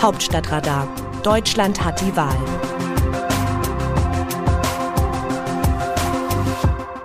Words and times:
Hauptstadtradar. 0.00 0.88
Deutschland 1.24 1.84
hat 1.84 2.00
die 2.00 2.14
Wahl. 2.16 2.36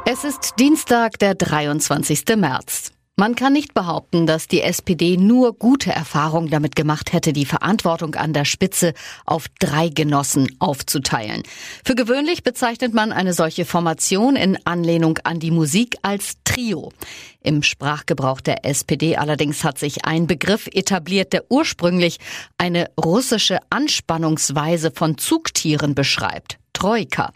Es 0.05 0.23
ist 0.23 0.60
Dienstag, 0.60 1.18
der 1.18 1.34
23. 1.34 2.24
März. 2.36 2.93
Man 3.23 3.36
kann 3.36 3.54
nicht 3.54 3.73
behaupten, 3.73 4.28
dass 4.28 4.49
die 4.49 4.62
SPD 4.62 5.15
nur 5.15 5.54
gute 5.54 5.94
Erfahrungen 5.94 6.49
damit 6.49 6.75
gemacht 6.75 7.13
hätte, 7.13 7.31
die 7.31 7.46
Verantwortung 7.46 8.15
an 8.15 8.33
der 8.33 8.44
Spitze 8.44 8.94
auf 9.26 9.46
drei 9.62 9.88
Genossen 9.88 10.53
aufzuteilen. 10.60 11.44
Für 11.85 11.96
gewöhnlich 11.96 12.44
bezeichnet 12.44 12.94
man 12.94 13.13
eine 13.13 13.31
solche 13.31 13.63
Formation 13.63 14.35
in 14.35 14.57
Anlehnung 14.65 15.20
an 15.24 15.39
die 15.39 15.51
Musik 15.51 15.96
als 16.02 16.34
Trio. 16.44 16.91
Im 17.39 17.63
Sprachgebrauch 17.63 18.41
der 18.41 18.66
SPD 18.66 19.16
allerdings 19.16 19.63
hat 19.63 19.80
sich 19.80 20.03
ein 20.03 20.27
Begriff 20.27 20.67
etabliert, 20.73 21.31
der 21.31 21.49
ursprünglich 21.49 22.17
eine 22.58 22.90
russische 23.02 23.59
Anspannungsweise 23.70 24.91
von 24.91 25.17
Zugtieren 25.17 25.95
beschreibt. 25.95 26.57
Troika. 26.73 27.31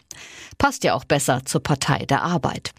Passt 0.58 0.84
ja 0.84 0.92
auch 0.92 1.04
besser 1.04 1.46
zur 1.46 1.62
Partei 1.62 2.04
der 2.04 2.24
Arbeit. 2.24 2.72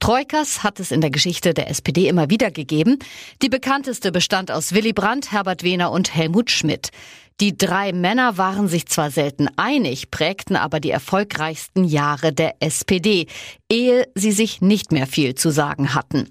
Troikas 0.00 0.62
hat 0.62 0.80
es 0.80 0.90
in 0.90 1.00
der 1.00 1.10
Geschichte 1.10 1.54
der 1.54 1.70
SPD 1.70 2.08
immer 2.08 2.30
wieder 2.30 2.50
gegeben. 2.50 2.98
Die 3.42 3.48
bekannteste 3.48 4.12
bestand 4.12 4.50
aus 4.50 4.72
Willy 4.72 4.92
Brandt, 4.92 5.32
Herbert 5.32 5.62
Wehner 5.62 5.90
und 5.90 6.14
Helmut 6.14 6.50
Schmidt. 6.50 6.90
Die 7.40 7.58
drei 7.58 7.92
Männer 7.92 8.38
waren 8.38 8.66
sich 8.66 8.86
zwar 8.86 9.10
selten 9.10 9.48
einig, 9.56 10.10
prägten 10.10 10.56
aber 10.56 10.80
die 10.80 10.90
erfolgreichsten 10.90 11.84
Jahre 11.84 12.32
der 12.32 12.54
SPD, 12.60 13.26
ehe 13.70 14.08
sie 14.14 14.32
sich 14.32 14.62
nicht 14.62 14.90
mehr 14.90 15.06
viel 15.06 15.34
zu 15.34 15.50
sagen 15.50 15.94
hatten. 15.94 16.30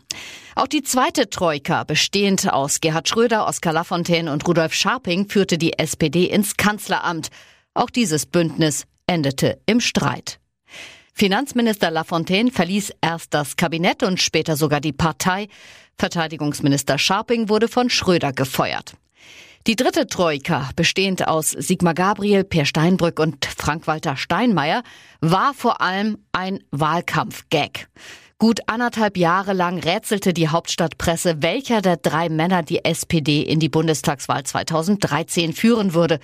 Auch 0.55 0.67
die 0.67 0.81
zweite 0.81 1.29
Troika, 1.29 1.83
bestehend 1.83 2.51
aus 2.51 2.81
Gerhard 2.81 3.07
Schröder, 3.07 3.45
Oskar 3.45 3.73
Lafontaine 3.73 4.31
und 4.31 4.47
Rudolf 4.47 4.73
Scharping, 4.73 5.29
führte 5.29 5.59
die 5.59 5.77
SPD 5.77 6.25
ins 6.25 6.57
Kanzleramt. 6.57 7.29
Auch 7.75 7.91
dieses 7.91 8.25
Bündnis 8.25 8.85
endete 9.05 9.59
im 9.67 9.81
Streit. 9.81 10.39
Finanzminister 11.17 11.91
Lafontaine 11.91 12.51
verließ 12.51 12.91
erst 12.99 13.33
das 13.33 13.55
Kabinett 13.55 14.03
und 14.03 14.19
später 14.19 14.57
sogar 14.57 14.81
die 14.81 14.91
Partei. 14.91 15.47
Verteidigungsminister 15.97 16.97
Scharping 16.97 17.47
wurde 17.47 17.69
von 17.69 17.89
Schröder 17.89 18.33
gefeuert. 18.33 18.97
Die 19.65 19.77
dritte 19.77 20.07
Troika, 20.07 20.71
bestehend 20.75 21.25
aus 21.25 21.51
Sigmar 21.51 21.93
Gabriel, 21.93 22.43
Per 22.43 22.65
Steinbrück 22.65 23.21
und 23.21 23.45
Frank-Walter 23.45 24.17
Steinmeier, 24.17 24.83
war 25.21 25.53
vor 25.53 25.79
allem 25.79 26.17
ein 26.33 26.59
Wahlkampf-Gag. 26.71 27.87
Gut 28.37 28.59
anderthalb 28.67 29.15
Jahre 29.15 29.53
lang 29.53 29.79
rätselte 29.79 30.33
die 30.33 30.49
Hauptstadtpresse, 30.49 31.41
welcher 31.41 31.81
der 31.81 31.95
drei 31.95 32.27
Männer 32.27 32.61
die 32.61 32.83
SPD 32.83 33.41
in 33.41 33.61
die 33.61 33.69
Bundestagswahl 33.69 34.43
2013 34.43 35.53
führen 35.53 35.93
würde. 35.93 36.19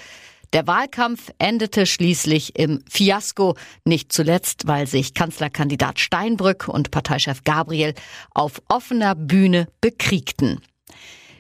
Der 0.54 0.68
Wahlkampf 0.68 1.32
endete 1.40 1.86
schließlich 1.86 2.60
im 2.60 2.84
Fiasko, 2.90 3.56
nicht 3.86 4.12
zuletzt, 4.12 4.68
weil 4.68 4.86
sich 4.86 5.14
Kanzlerkandidat 5.14 6.00
Steinbrück 6.00 6.68
und 6.68 6.92
Parteichef 6.92 7.44
Gabriel 7.46 7.94
auf 8.32 8.62
offener 8.68 9.16
Bühne 9.16 9.68
bekriegten. 9.80 10.60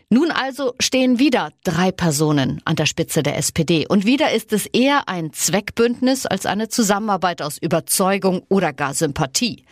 Nun 0.09 0.31
also 0.31 0.73
stehen 0.79 1.19
wieder 1.19 1.51
drei 1.63 1.91
Personen 1.91 2.61
an 2.65 2.75
der 2.75 2.85
Spitze 2.85 3.23
der 3.23 3.37
SPD 3.37 3.85
und 3.87 4.05
wieder 4.05 4.31
ist 4.31 4.51
es 4.53 4.65
eher 4.65 5.07
ein 5.07 5.31
Zweckbündnis 5.31 6.25
als 6.25 6.45
eine 6.45 6.67
Zusammenarbeit 6.67 7.41
aus 7.41 7.57
Überzeugung 7.57 8.43
oder 8.49 8.73
gar 8.73 8.93
Sympathie. 8.93 9.65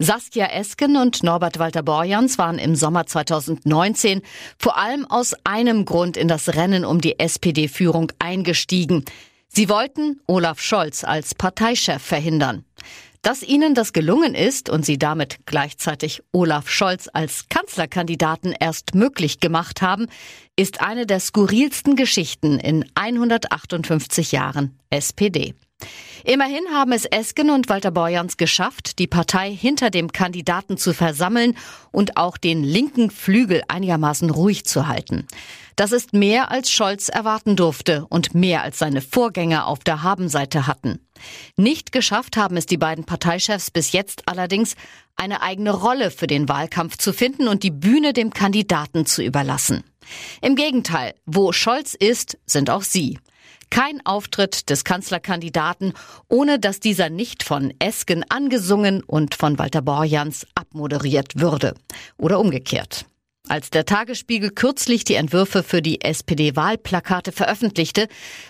Saskia 0.00 0.46
Esken 0.52 0.96
und 0.96 1.24
Norbert 1.24 1.58
Walter 1.58 1.82
Borjans 1.82 2.38
waren 2.38 2.60
im 2.60 2.76
Sommer 2.76 3.06
2019 3.06 4.22
vor 4.56 4.76
allem 4.76 5.04
aus 5.04 5.34
einem 5.42 5.84
Grund 5.86 6.16
in 6.16 6.28
das 6.28 6.54
Rennen 6.54 6.84
um 6.84 7.00
die 7.00 7.18
SPD-Führung 7.18 8.12
eingestiegen. 8.20 9.04
Sie 9.48 9.68
wollten 9.68 10.20
Olaf 10.28 10.60
Scholz 10.60 11.02
als 11.02 11.34
Parteichef 11.34 12.00
verhindern. 12.00 12.64
Dass 13.22 13.42
ihnen 13.42 13.74
das 13.74 13.92
gelungen 13.92 14.36
ist 14.36 14.70
und 14.70 14.86
sie 14.86 14.98
damit 14.98 15.40
gleichzeitig 15.46 16.22
Olaf 16.30 16.68
Scholz 16.68 17.08
als 17.12 17.48
Kanzlerkandidaten 17.48 18.52
erst 18.52 18.94
möglich 18.94 19.40
gemacht 19.40 19.82
haben, 19.82 20.06
ist 20.54 20.80
eine 20.80 21.06
der 21.06 21.18
skurrilsten 21.18 21.96
Geschichten 21.96 22.60
in 22.60 22.84
158 22.94 24.30
Jahren 24.30 24.78
SPD. 24.90 25.56
Immerhin 26.24 26.64
haben 26.74 26.92
es 26.92 27.06
Esken 27.06 27.48
und 27.48 27.70
Walter 27.70 27.90
Borjans 27.90 28.36
geschafft, 28.36 28.98
die 28.98 29.06
Partei 29.06 29.50
hinter 29.50 29.88
dem 29.88 30.12
Kandidaten 30.12 30.76
zu 30.76 30.92
versammeln 30.92 31.56
und 31.90 32.18
auch 32.18 32.36
den 32.36 32.62
linken 32.62 33.10
Flügel 33.10 33.62
einigermaßen 33.68 34.28
ruhig 34.28 34.66
zu 34.66 34.88
halten. 34.88 35.26
Das 35.74 35.90
ist 35.90 36.12
mehr 36.12 36.50
als 36.50 36.70
Scholz 36.70 37.08
erwarten 37.08 37.56
durfte 37.56 38.04
und 38.10 38.34
mehr 38.34 38.62
als 38.62 38.78
seine 38.78 39.00
Vorgänger 39.00 39.66
auf 39.66 39.78
der 39.78 40.02
Habenseite 40.02 40.66
hatten. 40.66 40.98
Nicht 41.56 41.92
geschafft 41.92 42.36
haben 42.36 42.58
es 42.58 42.66
die 42.66 42.76
beiden 42.76 43.04
Parteichefs 43.04 43.70
bis 43.70 43.92
jetzt 43.92 44.28
allerdings, 44.28 44.74
eine 45.16 45.40
eigene 45.40 45.70
Rolle 45.70 46.10
für 46.10 46.26
den 46.26 46.48
Wahlkampf 46.48 46.98
zu 46.98 47.14
finden 47.14 47.48
und 47.48 47.62
die 47.62 47.70
Bühne 47.70 48.12
dem 48.12 48.34
Kandidaten 48.34 49.06
zu 49.06 49.22
überlassen. 49.22 49.82
Im 50.42 50.56
Gegenteil, 50.56 51.14
wo 51.24 51.52
Scholz 51.52 51.94
ist, 51.94 52.38
sind 52.44 52.68
auch 52.68 52.82
sie. 52.82 53.18
Kein 53.70 54.04
Auftritt 54.04 54.70
des 54.70 54.84
Kanzlerkandidaten, 54.84 55.92
ohne 56.28 56.58
dass 56.58 56.80
dieser 56.80 57.10
nicht 57.10 57.42
von 57.42 57.72
Esken 57.78 58.24
angesungen 58.28 59.02
und 59.02 59.34
von 59.34 59.58
Walter 59.58 59.82
Borjans 59.82 60.46
abmoderiert 60.54 61.40
würde. 61.40 61.74
Oder 62.16 62.40
umgekehrt. 62.40 63.06
Als 63.48 63.70
der 63.70 63.86
Tagesspiegel 63.86 64.50
kürzlich 64.50 65.04
die 65.04 65.14
Entwürfe 65.14 65.62
für 65.62 65.80
die 65.80 66.02
SPD-Wahlplakate 66.02 67.32
veröffentlichte, 67.32 68.08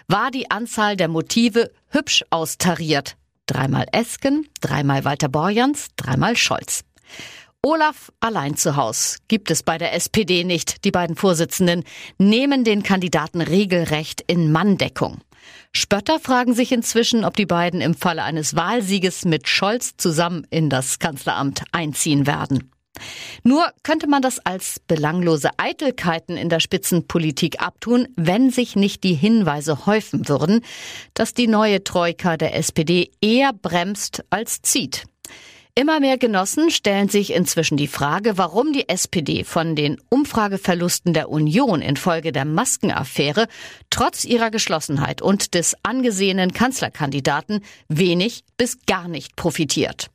war 0.08 0.32
die 0.32 0.50
Anzahl 0.50 0.96
der 0.96 1.08
Motive 1.08 1.70
hübsch 1.88 2.24
austariert. 2.30 3.16
Dreimal 3.46 3.86
Esken, 3.92 4.48
dreimal 4.60 5.04
Walter 5.04 5.28
Borjans, 5.28 5.88
dreimal 5.96 6.36
Scholz. 6.36 6.84
Olaf 7.62 8.12
allein 8.20 8.56
zu 8.56 8.76
Haus 8.76 9.16
gibt 9.26 9.50
es 9.50 9.64
bei 9.64 9.78
der 9.78 9.92
SPD 9.92 10.44
nicht. 10.44 10.84
Die 10.84 10.92
beiden 10.92 11.16
Vorsitzenden 11.16 11.82
nehmen 12.16 12.62
den 12.62 12.84
Kandidaten 12.84 13.40
regelrecht 13.40 14.22
in 14.28 14.52
Manndeckung. 14.52 15.18
Spötter 15.72 16.20
fragen 16.20 16.54
sich 16.54 16.70
inzwischen, 16.70 17.24
ob 17.24 17.34
die 17.34 17.46
beiden 17.46 17.80
im 17.80 17.94
Falle 17.94 18.22
eines 18.22 18.54
Wahlsieges 18.54 19.24
mit 19.24 19.48
Scholz 19.48 19.96
zusammen 19.96 20.46
in 20.50 20.70
das 20.70 21.00
Kanzleramt 21.00 21.64
einziehen 21.72 22.28
werden. 22.28 22.70
Nur 23.42 23.66
könnte 23.82 24.06
man 24.06 24.22
das 24.22 24.38
als 24.38 24.80
belanglose 24.86 25.50
Eitelkeiten 25.56 26.36
in 26.36 26.48
der 26.48 26.60
Spitzenpolitik 26.60 27.60
abtun, 27.60 28.06
wenn 28.14 28.50
sich 28.50 28.76
nicht 28.76 29.02
die 29.02 29.14
Hinweise 29.14 29.84
häufen 29.84 30.28
würden, 30.28 30.64
dass 31.14 31.34
die 31.34 31.48
neue 31.48 31.82
Troika 31.82 32.36
der 32.36 32.54
SPD 32.54 33.10
eher 33.20 33.52
bremst 33.52 34.24
als 34.30 34.62
zieht. 34.62 35.06
Immer 35.78 36.00
mehr 36.00 36.18
Genossen 36.18 36.72
stellen 36.72 37.08
sich 37.08 37.32
inzwischen 37.32 37.76
die 37.76 37.86
Frage, 37.86 38.36
warum 38.36 38.72
die 38.72 38.88
SPD 38.88 39.44
von 39.44 39.76
den 39.76 40.00
Umfrageverlusten 40.08 41.12
der 41.12 41.30
Union 41.30 41.82
infolge 41.82 42.32
der 42.32 42.44
Maskenaffäre 42.44 43.46
trotz 43.88 44.24
ihrer 44.24 44.50
Geschlossenheit 44.50 45.22
und 45.22 45.54
des 45.54 45.76
angesehenen 45.84 46.52
Kanzlerkandidaten 46.52 47.60
wenig 47.86 48.42
bis 48.56 48.78
gar 48.86 49.06
nicht 49.06 49.36
profitiert. 49.36 50.10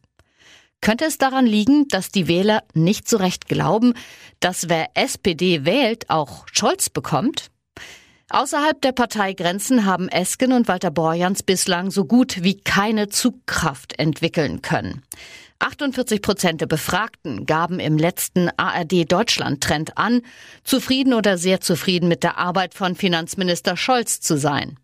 Könnte 0.81 1.05
es 1.05 1.17
daran 1.17 1.45
liegen, 1.45 1.87
dass 1.87 2.09
die 2.09 2.27
Wähler 2.27 2.63
nicht 2.73 3.07
so 3.07 3.15
recht 3.15 3.47
glauben, 3.47 3.93
dass 4.41 4.67
wer 4.67 4.89
SPD 4.95 5.63
wählt, 5.63 6.09
auch 6.09 6.45
Scholz 6.51 6.89
bekommt? 6.89 7.47
Außerhalb 8.29 8.81
der 8.81 8.91
Parteigrenzen 8.91 9.85
haben 9.85 10.09
Esken 10.09 10.51
und 10.51 10.67
Walter 10.67 10.91
Borjans 10.91 11.41
bislang 11.41 11.89
so 11.89 12.03
gut 12.03 12.43
wie 12.43 12.57
keine 12.57 13.07
Zugkraft 13.07 13.97
entwickeln 13.97 14.61
können. 14.61 15.03
48 15.63 16.21
Prozent 16.21 16.59
der 16.59 16.65
Befragten 16.65 17.45
gaben 17.45 17.79
im 17.79 17.97
letzten 17.97 18.49
ARD-Deutschland-Trend 18.57 19.97
an, 19.97 20.21
zufrieden 20.65 21.13
oder 21.13 21.37
sehr 21.37 21.61
zufrieden 21.61 22.09
mit 22.09 22.21
der 22.23 22.37
Arbeit 22.37 22.73
von 22.73 22.95
Finanzminister 22.95 23.77
Scholz 23.77 24.19
zu 24.19 24.37
sein. 24.37 24.77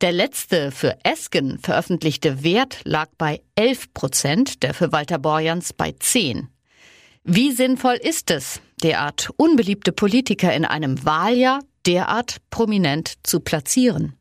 Der 0.00 0.10
letzte 0.10 0.70
für 0.70 0.96
Esken 1.04 1.58
veröffentlichte 1.58 2.42
Wert 2.42 2.80
lag 2.84 3.08
bei 3.18 3.42
11 3.56 3.92
Prozent, 3.92 4.62
der 4.62 4.72
für 4.72 4.90
Walter 4.90 5.18
Borjans 5.18 5.74
bei 5.74 5.92
10. 5.98 6.48
Wie 7.24 7.52
sinnvoll 7.52 7.96
ist 7.96 8.30
es, 8.30 8.62
derart 8.82 9.28
unbeliebte 9.36 9.92
Politiker 9.92 10.54
in 10.54 10.64
einem 10.64 11.04
Wahljahr 11.04 11.60
derart 11.84 12.38
prominent 12.48 13.18
zu 13.22 13.40
platzieren? 13.40 14.14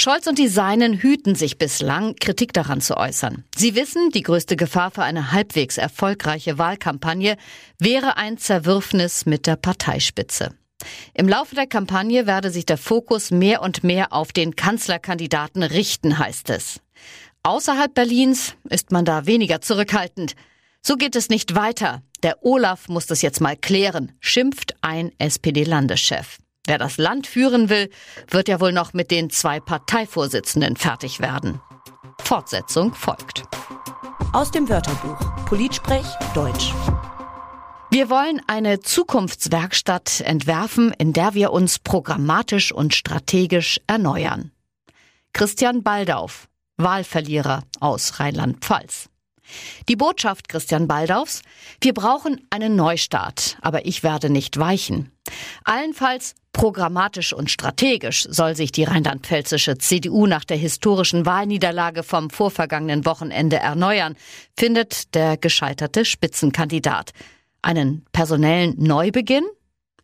Scholz 0.00 0.26
und 0.26 0.38
die 0.38 0.48
Seinen 0.48 0.94
hüten 0.94 1.34
sich 1.34 1.58
bislang, 1.58 2.16
Kritik 2.16 2.54
daran 2.54 2.80
zu 2.80 2.96
äußern. 2.96 3.44
Sie 3.54 3.74
wissen, 3.74 4.08
die 4.08 4.22
größte 4.22 4.56
Gefahr 4.56 4.90
für 4.90 5.02
eine 5.02 5.32
halbwegs 5.32 5.76
erfolgreiche 5.76 6.56
Wahlkampagne 6.56 7.36
wäre 7.78 8.16
ein 8.16 8.38
Zerwürfnis 8.38 9.26
mit 9.26 9.46
der 9.46 9.56
Parteispitze. 9.56 10.54
Im 11.12 11.28
Laufe 11.28 11.54
der 11.54 11.66
Kampagne 11.66 12.26
werde 12.26 12.50
sich 12.50 12.64
der 12.64 12.78
Fokus 12.78 13.30
mehr 13.30 13.60
und 13.60 13.84
mehr 13.84 14.14
auf 14.14 14.32
den 14.32 14.56
Kanzlerkandidaten 14.56 15.62
richten, 15.62 16.18
heißt 16.18 16.48
es. 16.48 16.80
Außerhalb 17.42 17.92
Berlins 17.92 18.54
ist 18.70 18.92
man 18.92 19.04
da 19.04 19.26
weniger 19.26 19.60
zurückhaltend. 19.60 20.34
So 20.80 20.96
geht 20.96 21.14
es 21.14 21.28
nicht 21.28 21.54
weiter. 21.54 22.00
Der 22.22 22.42
Olaf 22.42 22.88
muss 22.88 23.04
das 23.04 23.20
jetzt 23.20 23.42
mal 23.42 23.54
klären, 23.54 24.12
schimpft 24.18 24.76
ein 24.80 25.12
SPD-Landeschef. 25.18 26.38
Wer 26.70 26.78
das 26.78 26.98
Land 26.98 27.26
führen 27.26 27.68
will, 27.68 27.90
wird 28.28 28.46
ja 28.46 28.60
wohl 28.60 28.70
noch 28.70 28.92
mit 28.92 29.10
den 29.10 29.28
zwei 29.28 29.58
Parteivorsitzenden 29.58 30.76
fertig 30.76 31.18
werden. 31.18 31.60
Fortsetzung 32.22 32.94
folgt. 32.94 33.42
Aus 34.32 34.52
dem 34.52 34.68
Wörterbuch 34.68 35.18
Politsprech 35.46 36.06
Deutsch. 36.32 36.72
Wir 37.90 38.08
wollen 38.08 38.40
eine 38.46 38.78
Zukunftswerkstatt 38.78 40.20
entwerfen, 40.20 40.92
in 40.96 41.12
der 41.12 41.34
wir 41.34 41.50
uns 41.50 41.80
programmatisch 41.80 42.70
und 42.70 42.94
strategisch 42.94 43.80
erneuern. 43.88 44.52
Christian 45.32 45.82
Baldauf, 45.82 46.46
Wahlverlierer 46.76 47.64
aus 47.80 48.20
Rheinland-Pfalz. 48.20 49.08
Die 49.88 49.96
Botschaft 49.96 50.48
Christian 50.48 50.86
Baldaufs, 50.86 51.42
wir 51.80 51.94
brauchen 51.94 52.46
einen 52.50 52.76
Neustart, 52.76 53.58
aber 53.60 53.86
ich 53.86 54.04
werde 54.04 54.30
nicht 54.30 54.56
weichen. 54.56 55.10
Allenfalls 55.64 56.36
programmatisch 56.52 57.32
und 57.32 57.50
strategisch 57.50 58.26
soll 58.28 58.56
sich 58.56 58.72
die 58.72 58.84
rheinland-pfälzische 58.84 59.78
CDU 59.78 60.26
nach 60.26 60.44
der 60.44 60.56
historischen 60.56 61.26
Wahlniederlage 61.26 62.02
vom 62.02 62.30
vorvergangenen 62.30 63.06
Wochenende 63.06 63.56
erneuern, 63.56 64.16
findet 64.58 65.14
der 65.14 65.36
gescheiterte 65.36 66.04
Spitzenkandidat. 66.04 67.12
Einen 67.62 68.04
personellen 68.12 68.74
Neubeginn? 68.78 69.44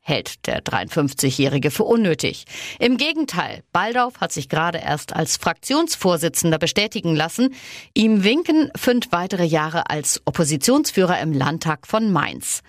hält 0.07 0.47
der 0.47 0.63
53-Jährige 0.63 1.73
für 1.73 1.83
unnötig. 1.83 2.45
Im 2.79 2.97
Gegenteil, 2.97 3.65
Baldauf 3.73 4.21
hat 4.21 4.33
sich 4.33 4.49
gerade 4.49 4.79
erst 4.79 5.13
als 5.13 5.37
Fraktionsvorsitzender 5.37 6.59
bestätigen 6.59 7.17
lassen. 7.17 7.55
Ihm 7.93 8.23
winken 8.23 8.71
fünf 8.77 9.11
weitere 9.11 9.45
Jahre 9.45 9.91
als 9.91 10.23
Oppositionsführer 10.25 11.21
im 11.21 11.33
Landtag 11.33 11.89
von 11.89 12.13
Mainz. 12.13 12.63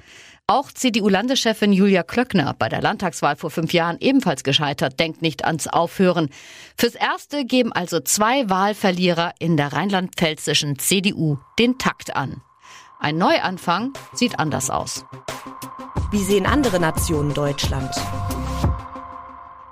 Auch 0.50 0.72
CDU-Landeschefin 0.72 1.74
Julia 1.74 2.04
Klöckner, 2.04 2.56
bei 2.58 2.70
der 2.70 2.82
Landtagswahl 2.82 3.36
vor 3.36 3.52
fünf 3.52 3.74
Jahren 3.74 3.98
ebenfalls 4.00 4.46
gescheitert, 4.46 4.98
denkt 4.98 5.22
nicht 5.22 5.44
ans 5.44 5.68
Aufhören. 5.68 6.30
Fürs 6.78 6.96
Erste 6.96 7.44
geben 7.44 7.74
also 7.74 8.00
zwei 8.00 8.50
Wahlverlierer 8.50 9.34
in 9.40 9.58
der 9.58 9.74
rheinland-pfälzischen 9.74 10.80
CDU 10.80 11.38
den 11.60 11.78
Takt 11.78 12.16
an. 12.16 12.42
Ein 12.98 13.18
Neuanfang 13.18 13.92
sieht 14.14 14.40
anders 14.40 14.70
aus. 14.70 15.04
Wie 16.12 16.24
sehen 16.24 16.46
andere 16.46 16.80
Nationen 16.80 17.34
Deutschland? 17.34 17.94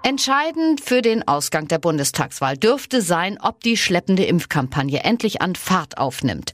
Entscheidend 0.04 0.82
für 0.82 1.02
den 1.02 1.26
Ausgang 1.26 1.70
der 1.70 1.80
Bundestagswahl 1.80 2.58
dürfte 2.58 3.02
sein, 3.02 3.40
ob 3.42 3.62
die 3.62 3.78
schleppende 3.78 4.26
Impfkampagne 4.26 5.06
endlich 5.06 5.42
an 5.42 5.56
Fahrt 5.56 5.98
aufnimmt. 5.98 6.52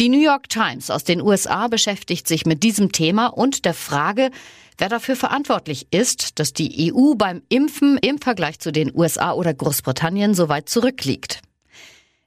Die 0.00 0.08
New 0.08 0.20
York 0.20 0.48
Times 0.48 0.90
aus 0.90 1.04
den 1.04 1.20
USA 1.20 1.68
beschäftigt 1.68 2.26
sich 2.26 2.46
mit 2.46 2.62
diesem 2.62 2.92
Thema 2.92 3.26
und 3.26 3.64
der 3.64 3.74
Frage, 3.74 4.30
wer 4.78 4.88
dafür 4.88 5.16
verantwortlich 5.16 5.88
ist, 5.90 6.38
dass 6.38 6.52
die 6.52 6.92
EU 6.92 7.14
beim 7.14 7.42
Impfen 7.48 7.98
im 7.98 8.18
Vergleich 8.18 8.58
zu 8.58 8.72
den 8.72 8.90
USA 8.94 9.32
oder 9.32 9.52
Großbritannien 9.52 10.34
so 10.34 10.48
weit 10.48 10.68
zurückliegt. 10.68 11.40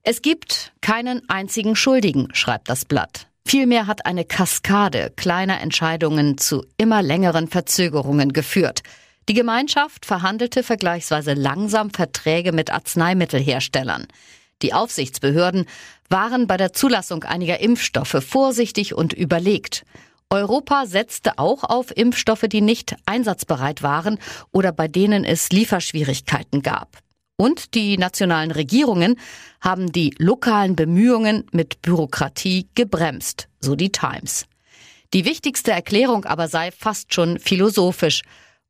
Es 0.04 0.22
gibt 0.22 0.74
keinen 0.82 1.28
einzigen 1.30 1.76
Schuldigen, 1.76 2.30
schreibt 2.34 2.70
das 2.70 2.86
Blatt. 2.86 3.28
Vielmehr 3.48 3.88
hat 3.88 4.06
eine 4.06 4.26
Kaskade 4.26 5.12
kleiner 5.16 5.60
Entscheidungen 5.62 6.38
zu 6.38 6.64
immer 6.78 7.02
längeren 7.02 7.48
Verzögerungen 7.48 8.32
geführt. 8.32 8.82
Die 9.28 9.34
Gemeinschaft 9.34 10.06
verhandelte 10.06 10.62
vergleichsweise 10.62 11.34
langsam 11.34 11.90
Verträge 11.90 12.52
mit 12.52 12.72
Arzneimittelherstellern. 12.72 14.06
Die 14.62 14.74
Aufsichtsbehörden 14.74 15.66
waren 16.10 16.48
bei 16.48 16.58
der 16.58 16.74
Zulassung 16.74 17.24
einiger 17.24 17.60
Impfstoffe 17.60 18.24
vorsichtig 18.26 18.94
und 18.94 19.14
überlegt. 19.14 19.86
Europa 20.30 20.86
setzte 20.86 21.38
auch 21.38 21.64
auf 21.64 21.96
Impfstoffe, 21.96 22.46
die 22.48 22.62
nicht 22.62 22.96
einsatzbereit 23.06 23.84
waren 23.84 24.18
oder 24.52 24.72
bei 24.72 24.88
denen 24.88 25.24
es 25.24 25.50
Lieferschwierigkeiten 25.50 26.62
gab. 26.62 26.98
Und 27.38 27.74
die 27.76 27.98
nationalen 27.98 28.52
Regierungen 28.52 29.20
haben 29.60 29.92
die 29.92 30.16
lokalen 30.18 30.76
Bemühungen 30.76 31.46
mit 31.52 31.82
Bürokratie 31.82 32.70
gebremst, 32.76 33.50
so 33.60 33.76
die 33.76 33.92
Times. 33.92 34.46
Die 35.14 35.26
wichtigste 35.26 35.72
Erklärung 35.72 36.26
aber 36.26 36.48
sei 36.48 36.72
fast 36.72 37.14
schon 37.14 37.40
philosophisch. 37.40 38.22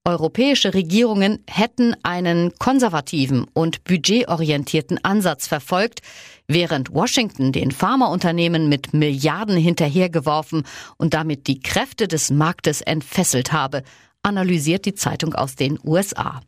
Europäische 0.07 0.75
Regierungen 0.75 1.44
hätten 1.50 1.96
einen 2.04 2.54
konservativen 2.60 3.48
und 3.54 3.84
budgetorientierten 3.86 5.04
Ansatz 5.04 5.48
verfolgt, 5.48 6.02
während 6.48 6.94
Washington 6.94 7.52
den 7.52 7.72
Pharmaunternehmen 7.72 8.69
mit 8.69 8.94
Milliarden 8.94 9.57
hinterhergeworfen 9.57 10.62
und 10.98 11.16
damit 11.16 11.48
die 11.48 11.60
Kräfte 11.60 12.07
des 12.07 12.30
Marktes 12.30 12.81
entfesselt 12.81 13.52
habe, 13.52 13.81
analysiert 14.22 14.86
die 14.86 14.94
Zeitung 14.94 15.34
aus 15.34 15.56
den 15.56 15.80
USA. 15.84 16.42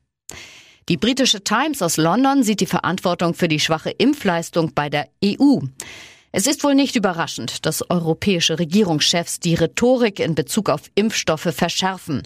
Die 0.87 0.97
britische 0.97 1.43
Times 1.43 1.81
aus 1.81 1.97
London 1.97 2.43
sieht 2.43 2.61
die 2.61 2.67
Verantwortung 2.67 3.33
für 3.33 3.47
die 3.47 3.59
schwache 3.59 3.89
Impfleistung 3.89 4.73
bei 4.75 4.87
der 4.91 5.07
EU. 5.25 5.61
Es 6.31 6.45
ist 6.45 6.63
wohl 6.63 6.75
nicht 6.75 6.95
überraschend, 6.95 7.65
dass 7.65 7.89
europäische 7.89 8.59
Regierungschefs 8.59 9.39
die 9.39 9.55
Rhetorik 9.55 10.19
in 10.19 10.35
Bezug 10.35 10.69
auf 10.69 10.83
Impfstoffe 10.93 11.51
verschärfen. 11.51 12.21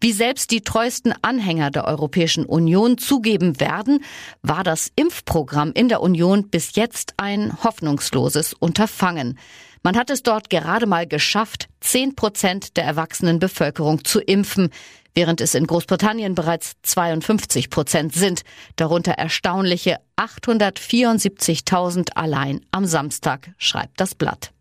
Wie 0.00 0.12
selbst 0.12 0.50
die 0.50 0.60
treuesten 0.60 1.12
Anhänger 1.22 1.70
der 1.70 1.84
Europäischen 1.86 2.44
Union 2.44 2.98
zugeben 2.98 3.60
werden, 3.60 4.04
war 4.42 4.62
das 4.62 4.92
Impfprogramm 4.94 5.72
in 5.72 5.88
der 5.88 6.00
Union 6.00 6.48
bis 6.48 6.76
jetzt 6.76 7.14
ein 7.16 7.52
hoffnungsloses 7.64 8.54
Unterfangen. 8.54 9.38
Man 9.82 9.96
hat 9.96 10.10
es 10.10 10.22
dort 10.22 10.50
gerade 10.50 10.86
mal 10.86 11.06
geschafft, 11.06 11.68
zehn 11.80 12.14
Prozent 12.14 12.76
der 12.76 12.84
erwachsenen 12.84 13.38
Bevölkerung 13.38 14.04
zu 14.04 14.20
impfen 14.20 14.70
während 15.18 15.40
es 15.40 15.54
in 15.56 15.66
Großbritannien 15.66 16.36
bereits 16.36 16.74
52 16.84 17.70
Prozent 17.70 18.14
sind, 18.14 18.42
darunter 18.76 19.14
erstaunliche 19.14 19.96
874.000 20.16 22.12
allein 22.14 22.60
am 22.70 22.84
Samstag, 22.84 23.50
schreibt 23.58 24.00
das 24.00 24.14
Blatt. 24.14 24.52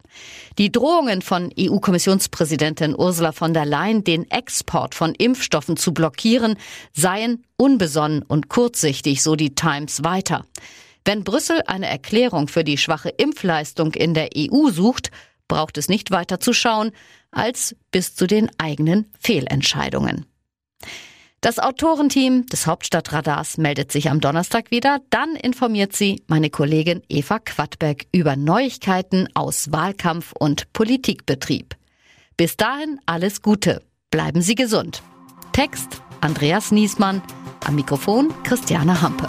Die 0.58 0.72
Drohungen 0.72 1.22
von 1.22 1.52
EU-Kommissionspräsidentin 1.60 2.96
Ursula 2.98 3.32
von 3.32 3.54
der 3.54 3.66
Leyen, 3.66 4.04
den 4.04 4.30
Export 4.32 4.96
von 4.96 5.14
Impfstoffen 5.14 5.78
zu 5.78 5.94
blockieren, 5.94 6.58
seien 6.94 7.44
unbesonnen 7.58 8.24
und 8.24 8.50
kurzsichtig, 8.50 9.22
so 9.22 9.36
die 9.36 9.54
Times 9.54 10.04
weiter. 10.04 10.46
Wenn 11.06 11.24
Brüssel 11.24 11.62
eine 11.68 11.88
Erklärung 11.88 12.48
für 12.48 12.64
die 12.64 12.78
schwache 12.78 13.10
Impfleistung 13.10 13.94
in 13.94 14.14
der 14.14 14.30
EU 14.36 14.70
sucht, 14.72 15.12
braucht 15.48 15.78
es 15.78 15.90
nicht 15.90 16.12
weiter 16.12 16.40
zu 16.40 16.54
schauen 16.54 16.92
als 17.32 17.76
bis 17.92 18.16
zu 18.16 18.28
den 18.28 18.50
eigenen 18.58 19.06
Fehlentscheidungen. 19.20 20.26
Das 21.42 21.60
Autorenteam 21.60 22.48
des 22.48 22.66
Hauptstadtradars 22.66 23.58
meldet 23.58 23.92
sich 23.92 24.10
am 24.10 24.20
Donnerstag 24.20 24.72
wieder. 24.72 25.02
Dann 25.12 25.36
informiert 25.36 25.96
sie 25.96 26.24
meine 26.28 26.50
Kollegin 26.50 27.04
Eva 27.10 27.38
Quadbeck 27.40 28.08
über 28.12 28.36
Neuigkeiten 28.36 29.30
aus 29.36 29.72
Wahlkampf 29.72 30.34
und 30.38 30.74
Politikbetrieb. 30.74 31.76
Bis 32.38 32.58
dahin 32.58 33.00
alles 33.06 33.42
Gute. 33.42 33.84
Bleiben 34.10 34.42
Sie 34.42 34.56
gesund. 34.56 35.04
Text 35.54 36.02
Andreas 36.22 36.72
Niesmann. 36.72 37.22
Am 37.66 37.76
Mikrofon 37.76 38.34
Christiane 38.44 39.02
Hampe. 39.02 39.28